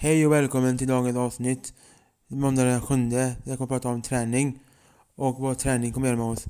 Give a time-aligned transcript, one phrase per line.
[0.00, 1.72] Hej och välkommen till dagens avsnitt.
[2.28, 2.94] Måndag den 7.
[3.44, 4.58] Jag kommer att prata om träning.
[5.16, 6.44] Och vad träning kommer göra med oss.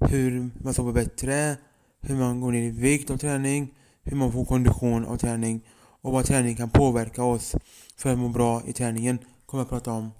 [0.00, 1.56] Hur man sover bättre.
[2.00, 3.74] Hur man går ner i vikt av träning.
[4.02, 5.66] Hur man får kondition av träning.
[6.00, 7.56] Och vad träning kan påverka oss
[7.96, 9.18] för att må bra i träningen.
[9.46, 10.10] Kommer jag att prata om.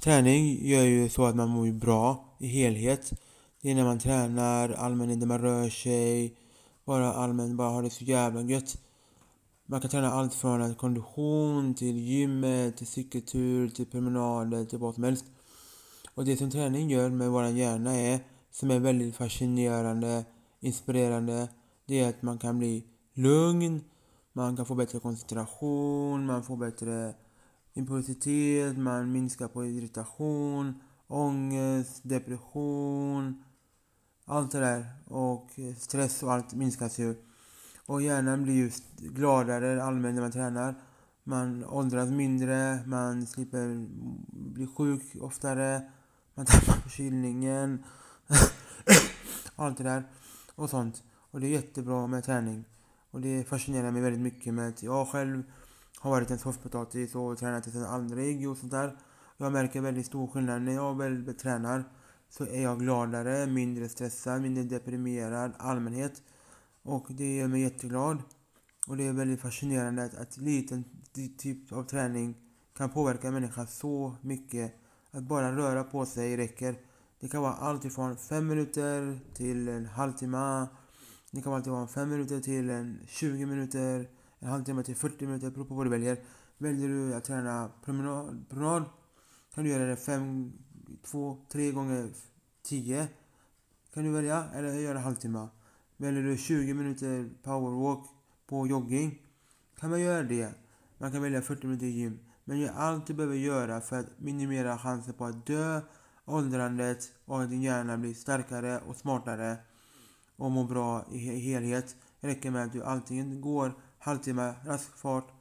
[0.00, 3.12] Träning gör ju så att man mår bra i helhet.
[3.62, 6.36] Det är när man tränar, allmänt när man rör sig.
[6.84, 8.76] Bara allmänt bara har det så jävla gött.
[9.70, 15.04] Man kan träna allt från kondition till gymmet, till cykeltur, till promenader, till vad som
[15.04, 15.24] helst.
[16.14, 20.24] Och det som träning gör med vår hjärna är, som är väldigt fascinerande,
[20.60, 21.48] inspirerande,
[21.86, 23.80] det är att man kan bli lugn,
[24.32, 27.14] man kan få bättre koncentration, man får bättre
[27.74, 33.44] impulsitet, man minskar på irritation, ångest, depression,
[34.24, 34.86] allt det där.
[35.06, 37.27] Och stress och allt minskas ju.
[37.88, 40.74] Och hjärnan blir ju gladare allmänt när man tränar.
[41.24, 43.86] Man åldras mindre, man slipper
[44.28, 45.82] bli sjuk oftare,
[46.34, 47.84] man tappar förkylningen.
[49.56, 50.04] Allt det där
[50.54, 51.02] och sånt.
[51.30, 52.64] Och det är jättebra med träning.
[53.10, 55.42] Och det fascinerar mig väldigt mycket med att jag själv
[55.98, 58.96] har varit en soffpotatis och tränat tills aldrig och sånt där.
[59.36, 61.84] Jag märker väldigt stor skillnad när jag väl tränar
[62.28, 66.22] så är jag gladare, mindre stressad, mindre deprimerad allmänhet.
[66.88, 68.22] Och det gör mig jätteglad.
[68.86, 70.84] Och det är väldigt fascinerande att, att liten
[71.38, 72.34] typ av träning
[72.76, 74.74] kan påverka människan så mycket.
[75.10, 76.76] Att bara röra på sig räcker.
[77.20, 80.66] Det kan vara allt ifrån 5 minuter till en halvtimme.
[81.30, 84.08] Det kan vara allt ifrån 5 minuter till en 20 minuter.
[84.38, 86.18] En halvtimme till 40 minuter, beror på vad du väljer.
[86.58, 88.84] Väljer du att träna promenad, promenad
[89.54, 90.52] kan du göra det 5,
[91.02, 92.10] 2, 3 gånger
[92.62, 93.08] 10.
[93.94, 95.48] Kan du välja, eller göra en halvtimme.
[96.00, 98.04] Väljer du 20 minuter powerwalk
[98.46, 99.22] på jogging
[99.80, 100.54] kan man göra det.
[100.98, 102.18] Man kan välja 40 minuter gym.
[102.44, 105.80] Men gör allt du behöver göra för att minimera chansen på att dö,
[106.24, 109.56] åldrandet och att din hjärna blir starkare och smartare
[110.36, 111.96] och mår bra i helhet.
[112.20, 115.32] Det räcker med att du antingen går halvtimme rask fart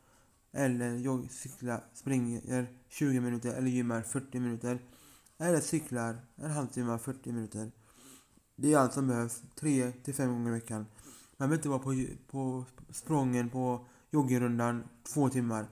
[0.51, 4.79] eller jogg, cyklar, springer 20 minuter eller gymmar 40 minuter.
[5.37, 7.71] Eller cyklar en halvtimme, 40 minuter.
[8.59, 10.85] Det är allt som behövs, 3 till 5 gånger i veckan.
[11.37, 11.95] Man behöver inte vara på,
[12.31, 15.65] på sprången på joggingrundan två timmar.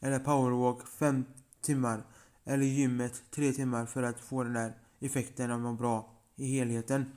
[0.00, 1.24] Eller powerwalk fem
[1.60, 2.02] timmar.
[2.44, 6.46] Eller gymmet tre timmar för att få den där effekten av att vara bra i
[6.46, 7.12] helheten.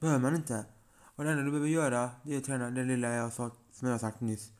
[0.00, 0.64] Behöver man inte.
[1.00, 3.88] Och det enda du behöver göra, det är att träna det lilla jag sa, som
[3.88, 4.52] jag sagt nyss.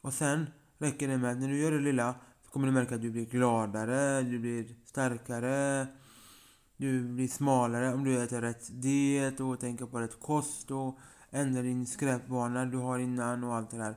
[0.00, 0.46] Och sen
[0.78, 3.10] räcker det med att när du gör det lilla så kommer du märka att du
[3.10, 5.86] blir gladare, du blir starkare,
[6.78, 10.98] du blir smalare om du äter rätt diet och tänker på rätt kost och
[11.30, 13.94] ändrar din skräpvana du har innan och allt det där.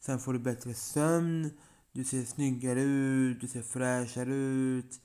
[0.00, 1.50] Sen får du bättre sömn,
[1.92, 5.00] du ser snyggare ut, du ser fräschare ut,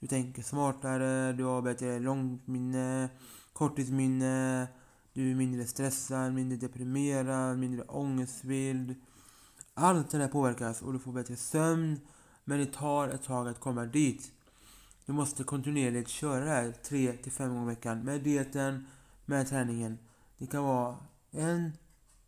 [0.00, 3.08] du tänker smartare, du har bättre långminne,
[3.52, 4.66] korttidsminne,
[5.12, 8.94] du är mindre stressad, mindre deprimerad, mindre ångestfylld.
[9.74, 12.00] Allt det där påverkas och du får bättre sömn,
[12.44, 14.32] men det tar ett tag att komma dit.
[15.06, 18.86] Du måste kontinuerligt köra det här 3 till 5 gånger i veckan med dieten,
[19.24, 19.98] med träningen.
[20.38, 20.96] Det kan vara
[21.30, 21.72] en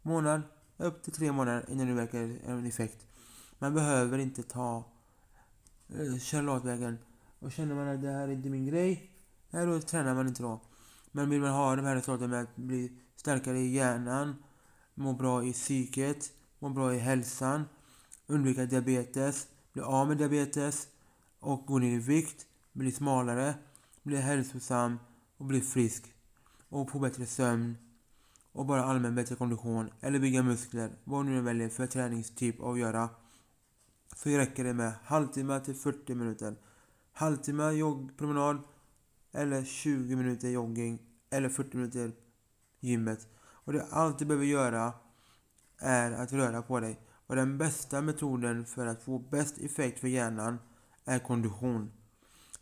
[0.02, 0.42] månad,
[0.76, 3.06] upp till tre månader innan du verkar en effekt.
[3.58, 4.84] Man behöver inte ta
[5.88, 6.98] eh, köra latvägen.
[7.38, 9.10] Och känner man att det här är inte min grej,
[9.50, 10.60] nej då tränar man inte då.
[11.12, 14.34] Men vill man ha de här resultaten med att bli starkare i hjärnan,
[14.94, 17.64] må bra i psyket, må bra i hälsan,
[18.26, 20.88] undvika diabetes, bli av med diabetes
[21.40, 23.54] och gå ner i vikt, bli smalare,
[24.02, 24.98] bli hälsosam
[25.36, 26.12] och bli frisk.
[26.68, 27.76] Och få bättre sömn
[28.52, 32.78] och bara allmän bättre kondition eller bygga muskler, vad du nu väljer för träningstyp att
[32.78, 33.08] göra.
[34.16, 36.56] Så räcker det med halvtimme till 40 minuter.
[37.12, 38.62] Halvtimme joggpromenad
[39.32, 40.98] eller 20 minuter jogging
[41.30, 42.12] eller 40 minuter
[42.80, 43.28] gymmet.
[43.38, 44.92] Och det allt du behöver göra
[45.78, 47.00] är att röra på dig.
[47.26, 50.58] Och den bästa metoden för att få bäst effekt för hjärnan
[51.04, 51.90] är kondition.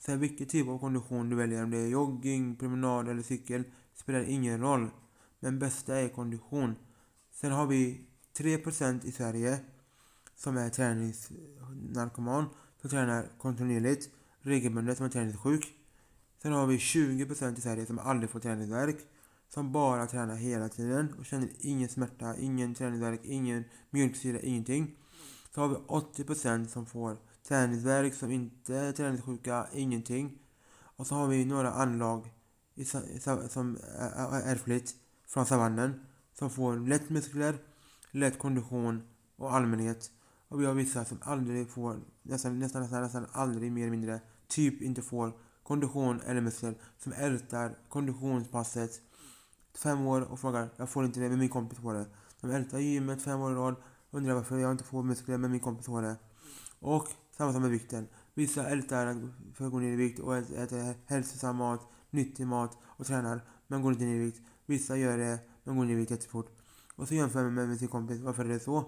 [0.07, 3.65] Sen vilken typ av kondition du väljer, om det är jogging, promenad eller cykel,
[3.95, 4.91] spelar ingen roll.
[5.41, 6.75] Men bästa är kondition.
[7.33, 8.01] Sen har vi
[8.39, 9.61] 3% i Sverige
[10.35, 12.45] som är träningsnarkoman,
[12.81, 14.11] som tränar kontinuerligt,
[14.41, 15.73] regelbundet, som är träningssjuk.
[16.43, 18.97] Sen har vi 20% i Sverige som aldrig får träningsvärk,
[19.49, 24.97] som bara tränar hela tiden och känner ingen smärta, ingen träningsvärk, ingen mjölksyra, ingenting.
[25.55, 27.17] Så har vi 80% som får
[27.49, 30.39] träningsvärk, som inte är träningssjuka, ingenting.
[30.97, 32.33] Och så har vi några anlag
[33.49, 34.95] som är ärftligt
[35.27, 37.59] från savannen som får lätt muskler,
[38.11, 39.03] lätt kondition
[39.37, 40.11] och allmänhet.
[40.49, 44.21] Och vi har vissa som aldrig får, nästan, nästan, nästan, nästan aldrig mer eller mindre,
[44.49, 45.33] typ inte får
[45.63, 46.75] kondition eller muskler.
[46.99, 49.01] Som ältar konditionspasset
[49.75, 52.07] fem år och frågar, jag får inte det, men min kompis får det.
[52.41, 53.75] De ältar gymmet fem år i rad,
[54.11, 56.17] undrar varför jag inte får muskler, men min kompis får det.
[56.79, 58.09] Och samma sak med vikten.
[58.35, 63.07] Vissa ältar för att gå ner i vikt och äter hälsosam mat, nyttig mat och
[63.07, 64.41] tränar, men går inte ner i vikt.
[64.67, 66.51] Vissa gör det, men går ner i vikt jättefort.
[66.97, 68.85] Och så jämför man med sin kompis, varför är det så?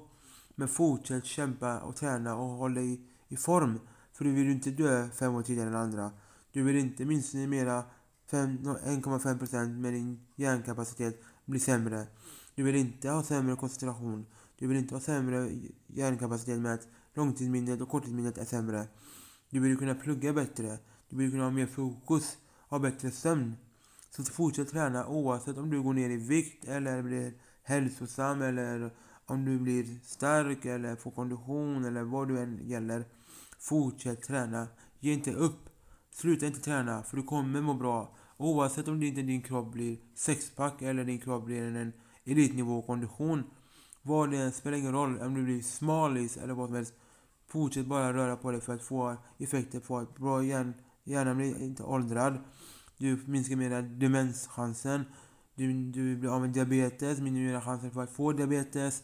[0.54, 3.80] Men fortsätt kämpa och träna och håll dig i form.
[4.12, 6.10] För du vill inte dö fem år tidigare än andra.
[6.52, 7.84] Du vill inte minimera
[8.30, 12.06] 1,5% med din hjärnkapacitet bli sämre.
[12.54, 14.26] Du vill inte ha sämre koncentration.
[14.58, 15.50] Du vill inte ha sämre
[15.86, 18.86] hjärnkapacitet med att långtidsminnet och korttidsminnet är sämre.
[19.50, 20.78] Du borde kunna plugga bättre.
[21.08, 22.36] Du borde kunna ha mer fokus,
[22.68, 23.56] ha bättre sömn.
[24.10, 27.32] Så fortsätt träna oavsett om du går ner i vikt eller blir
[27.62, 28.90] hälsosam eller
[29.26, 33.04] om du blir stark eller får kondition eller vad du än gäller.
[33.58, 34.68] Fortsätt träna.
[35.00, 35.68] Ge inte upp.
[36.10, 38.16] Sluta inte träna för du kommer må bra.
[38.36, 41.92] Oavsett om inte din kropp blir sexpack eller din kropp blir en
[42.24, 43.42] elitnivå kondition.
[44.02, 46.94] Vad det än spelar ingen roll om du blir smalis eller vad som helst.
[47.48, 51.62] Fortsätt bara röra på dig för att få effekter på att bra hjärn, hjärnan blir
[51.62, 52.38] inte åldrad.
[52.98, 55.04] Du minskar mera demenschansen.
[55.54, 59.02] Du, du blir av med diabetes, minimerar chansen för att få diabetes.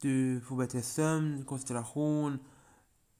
[0.00, 2.38] Du får bättre sömn, koncentration.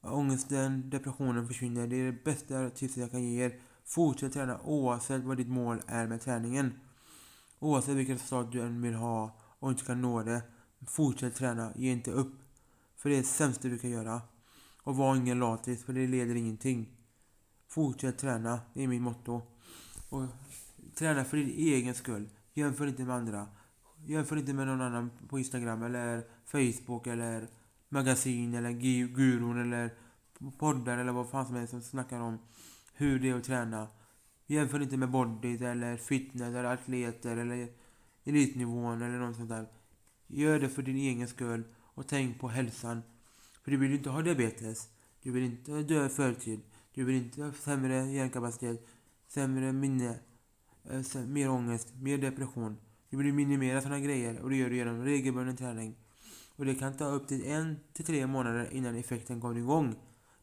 [0.01, 1.87] Ångesten, depressionen försvinner.
[1.87, 3.59] Det är det bästa tipset jag kan ge er.
[3.85, 6.73] Fortsätt träna oavsett vad ditt mål är med träningen.
[7.59, 10.41] Oavsett vilket resultat du än vill ha och inte kan nå det.
[10.87, 12.33] Fortsätt träna, ge inte upp.
[12.97, 14.21] För det är det sämsta du kan göra.
[14.83, 16.89] Och var ingen latis, för det leder ingenting.
[17.67, 19.41] Fortsätt träna, det är mitt motto.
[20.09, 20.23] Och
[20.95, 22.29] träna för din egen skull.
[22.53, 23.47] Jämför inte med andra.
[24.05, 27.47] Jämför inte med någon annan på Instagram eller Facebook eller
[27.89, 28.71] magasin eller
[29.07, 29.89] gurun eller
[30.57, 32.39] poddar eller vad fan som helst som snackar om
[32.93, 33.87] hur det är att träna.
[34.47, 37.67] Jämför inte med body eller fitness eller atleter eller
[38.23, 39.67] elitnivån eller något sånt där.
[40.27, 43.01] Gör det för din egen skull och tänk på hälsan.
[43.63, 44.89] För du vill ju inte ha diabetes.
[45.23, 46.61] Du vill inte dö i förtid.
[46.93, 48.87] Du vill inte ha sämre hjärnkapacitet,
[49.27, 50.19] sämre minne,
[50.89, 52.77] eh, mer ångest, mer depression.
[53.09, 55.95] Du vill minimera sådana grejer och det gör du genom regelbunden träning.
[56.55, 59.95] Och det kan ta upp till en till tre månader innan effekten kommer igång.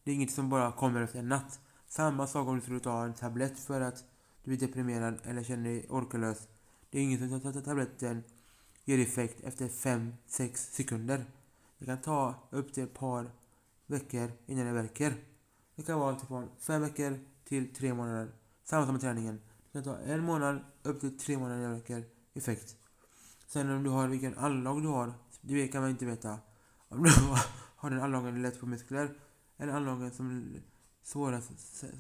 [0.05, 1.61] Det är inget som bara kommer efter en natt.
[1.89, 4.05] Samma sak om du skulle ta en tablett för att
[4.45, 6.49] du är deprimerad eller känner dig orkelös.
[6.91, 8.23] Det är inget som tar tabletten
[8.85, 10.13] ger effekt efter 5-6
[10.55, 11.25] sekunder.
[11.79, 13.31] Det kan ta upp till ett par
[13.87, 15.15] veckor innan det verkar.
[15.77, 18.33] Det kan vara typ alltifrån 5 veckor till tre månader.
[18.65, 19.41] Samma som med träningen.
[19.65, 22.05] Det kan ta en månad upp till tre månader innan det verkar
[22.35, 22.77] effekt.
[23.47, 26.39] Sen om du har vilken anlag du har, det kan man inte veta.
[26.89, 27.11] Om du
[27.77, 29.15] har den anlagen lätt på muskler
[29.57, 30.57] eller anlagen som
[31.03, 31.51] svårast,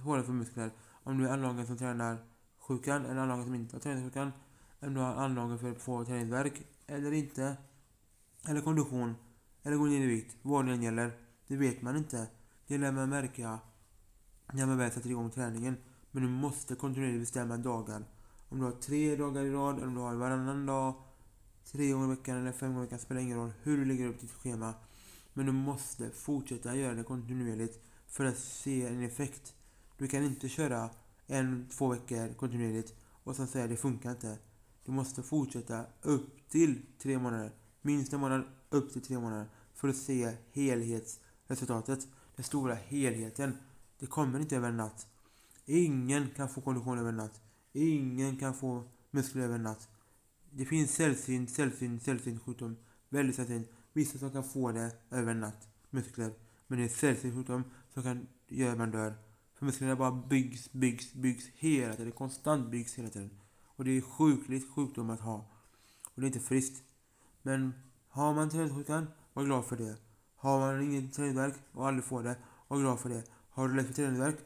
[0.02, 0.70] svårast för muskler.
[0.90, 2.18] Om du är anlagen som tränar
[2.58, 4.32] sjukan eller anlagen som inte har träningssjukan.
[4.80, 7.56] Om du har anlagen för att få träningsvärk eller inte.
[8.48, 9.14] Eller kondition.
[9.68, 10.36] Eller gå ner i vikt.
[10.42, 11.12] Vad det än gäller.
[11.46, 12.26] Det vet man inte.
[12.66, 13.58] Det lär man märka
[14.52, 15.76] när man väl sätter igång träningen.
[16.10, 18.04] Men du måste kontinuerligt bestämma dagar.
[18.48, 20.94] Om du har tre dagar i rad, eller om du har varannan dag,
[21.64, 24.06] tre gånger i veckan eller fem gånger i veckan, spelar ingen roll hur du lägger
[24.06, 24.74] upp ditt schema.
[25.32, 29.54] Men du måste fortsätta göra det kontinuerligt för att se en effekt.
[29.98, 30.90] Du kan inte köra
[31.26, 34.38] en, två veckor kontinuerligt och sen säga att det funkar inte.
[34.84, 37.52] Du måste fortsätta upp till tre månader.
[37.82, 39.46] Minst en månad, upp till tre månader.
[39.78, 42.08] För att se helhetsresultatet.
[42.36, 43.56] Den stora helheten.
[43.98, 45.06] Det kommer inte över en natt.
[45.64, 47.40] Ingen kan få kondition över en natt.
[47.72, 49.88] Ingen kan få muskler över en natt.
[50.50, 52.76] Det finns sällsynt, sällsynt, sällsynt sjukdom.
[53.08, 53.68] Väldigt sällsynt.
[53.92, 55.68] Vissa som kan få det över en natt.
[55.90, 56.32] Muskler.
[56.66, 59.14] Men det är sällsynt sjukdom som kan göra att man dör.
[59.54, 62.12] För musklerna bara byggs, byggs, byggs hela tiden.
[62.12, 63.30] Konstant byggs hela tiden.
[63.64, 65.36] Och det är sjukligt sjukdom att ha.
[66.14, 66.82] Och det är inte friskt.
[67.42, 67.72] Men
[68.08, 69.06] har man träningssjukan,
[69.38, 69.96] var glad för det.
[70.36, 72.36] Har man ingen träningsvärk och aldrig får det,
[72.68, 73.22] var glad för det.
[73.50, 74.36] Har du lätt för träningsvärk,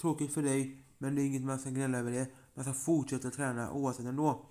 [0.00, 2.30] tråkigt för dig, men det är inget man ska gnälla över det.
[2.54, 4.46] Man ska fortsätta träna oavsett ändå.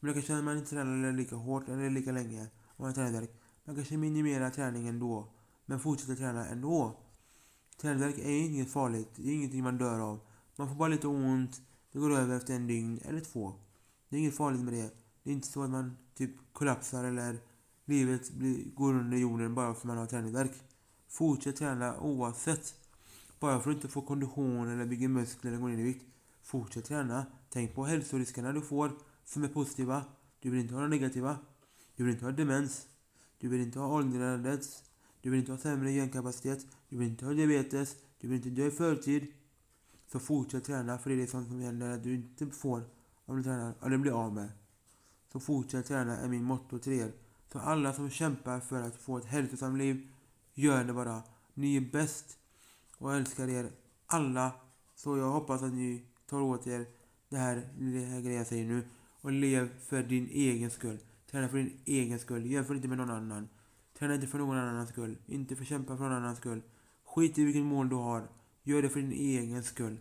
[0.00, 2.86] Men det kanske känna att man inte tränar lika hårt eller lika länge om man
[2.86, 3.30] har träningsvärk.
[3.64, 5.32] Man kanske minimerar träningen då,
[5.66, 7.00] men fortsätter träna ändå.
[7.80, 10.20] Träningsvärk är inget farligt, det är ingenting man dör av.
[10.56, 13.52] Man får bara lite ont, det går över efter en dygn eller två.
[14.08, 14.90] Det är inget farligt med det.
[15.22, 17.38] Det är inte så att man typ kollapsar eller
[17.84, 20.52] livet blir, går under jorden bara för att man har träningsvärk.
[21.08, 22.74] Fortsätt träna oavsett.
[23.40, 26.04] Bara för att inte få kondition eller bygga muskler eller gå ner i vikt.
[26.42, 27.26] Fortsätt träna.
[27.50, 28.92] Tänk på hälsoriskerna du får
[29.24, 30.04] som är positiva.
[30.40, 31.38] Du vill inte ha de negativa.
[31.96, 32.86] Du vill inte ha demens.
[33.38, 34.82] Du vill inte ha åldrandets.
[35.20, 36.66] Du vill inte ha sämre hjärnkapacitet.
[36.88, 37.96] Du vill inte ha diabetes.
[38.20, 39.26] Du vill inte dö i förtid.
[40.12, 42.82] Så fortsätt träna för det är sånt som händer att du inte får
[43.24, 44.48] om du tränar, eller blir av med.
[45.32, 47.12] Så fortsätt träna är min motto till er.
[47.52, 50.08] Så alla som kämpar för att få ett hälsosamt liv,
[50.54, 51.22] gör det bara.
[51.54, 52.38] Ni är bäst
[52.98, 53.70] och älskar er
[54.06, 54.52] alla.
[54.94, 56.86] Så jag hoppas att ni tar åt er
[57.28, 58.88] det här, det här grejen jag säger nu
[59.20, 60.98] och lev för din egen skull.
[61.30, 62.46] Träna för din egen skull.
[62.46, 63.48] Jämför inte med någon annan.
[63.98, 65.18] Träna inte för någon annans skull.
[65.26, 66.62] Inte för kämpa för någon annans skull.
[67.04, 68.28] Skit i vilket mål du har.
[68.62, 70.00] Gör det för din egen skull.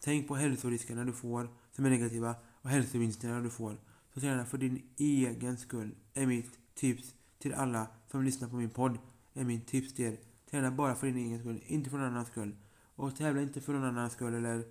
[0.00, 3.76] Tänk på hälsoriskerna du får som är negativa och hälsovinsterna du får.
[4.14, 5.94] Så träna för din egen skull.
[6.14, 8.98] Är mitt tips till alla som lyssnar på min podd.
[9.34, 10.18] Är min tips till er.
[10.50, 12.56] Träna bara för din egen skull, inte för någon annans skull.
[12.96, 14.64] Och tävla inte för någon annans skull eller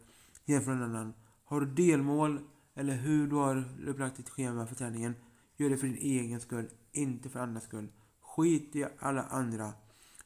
[0.46, 1.14] jämför någon annan.
[1.44, 2.40] Har du delmål
[2.76, 5.16] eller hur du har upplagt ditt schema för träningen.
[5.58, 7.92] Gör det för din egen skull, inte för andras skull.
[8.22, 9.74] Skit i alla andra.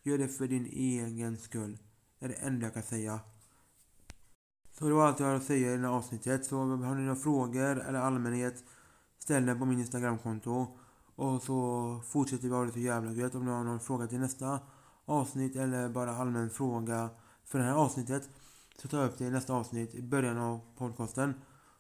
[0.04, 1.78] Gör det för din egen skull.
[2.20, 3.20] Det är det enda jag kan säga.
[4.72, 6.46] Så det var allt jag har att säga i det här avsnittet.
[6.46, 8.64] Så har ni några frågor eller allmänhet,
[9.20, 10.80] ställ den på min Instagramkonto.
[11.18, 13.36] Och så fortsätter vi ha det så jävla gött.
[13.36, 14.60] Om ni har någon fråga till nästa
[15.06, 17.10] avsnitt eller bara allmän fråga
[17.46, 18.30] för det här avsnittet
[18.82, 21.34] så tar jag upp det i nästa avsnitt i början av podcasten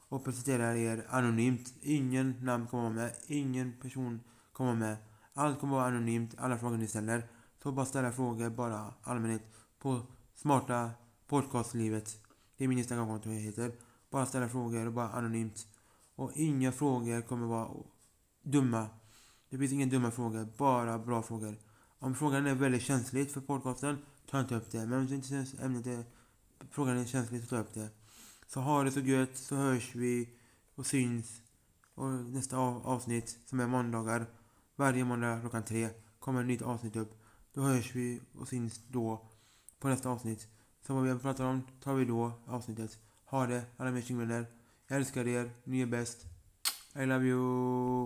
[0.09, 1.73] och presenterar er anonymt.
[1.81, 4.19] Ingen namn kommer vara med, ingen person
[4.53, 4.97] kommer vara med.
[5.33, 7.27] Allt kommer vara anonymt, alla frågor ni ställer.
[7.63, 9.43] Så bara ställa frågor, bara allmänhet,
[9.79, 10.01] på
[10.35, 10.91] smarta
[11.27, 12.17] podcastlivet.
[12.57, 13.71] Det är min Instagramkonto jag heter.
[14.09, 15.67] Bara ställa frågor och bara anonymt.
[16.15, 17.69] Och inga frågor kommer vara
[18.43, 18.87] dumma.
[19.49, 21.55] Det finns inga dumma frågor, bara bra frågor.
[21.99, 23.97] Om frågan är väldigt känslig för podcasten,
[24.29, 24.85] ta inte upp det.
[24.85, 26.03] Men om inte ämnet är,
[26.71, 27.89] frågan är känslig, så ta upp det.
[28.47, 30.29] Så ha det så gött, så hörs vi
[30.75, 31.41] och syns.
[31.95, 34.25] Och nästa avsnitt, som är måndagar,
[34.75, 35.89] varje måndag klockan tre,
[36.19, 37.23] kommer ett nytt avsnitt upp.
[37.53, 39.29] Då hörs vi och syns då
[39.79, 40.47] på nästa avsnitt.
[40.87, 42.99] Så vad vi har pratat om tar vi då avsnittet.
[43.25, 44.45] Ha det, alla mina tjingvänner.
[44.87, 46.25] Jag älskar er, ni är bäst.
[46.95, 48.05] I love you.